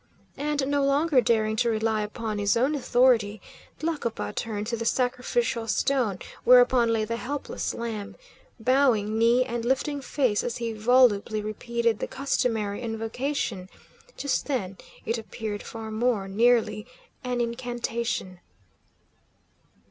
[0.39, 3.39] And, no longer daring to rely upon his own authority,
[3.77, 8.15] Tlacopa turned to the sacrificial stone whereupon lay the helpless lamb,
[8.59, 13.69] bowing knee and lifting face as he volubly repeated the customary invocation;
[14.17, 16.87] just then it appeared far more nearly
[17.23, 18.39] an incantation.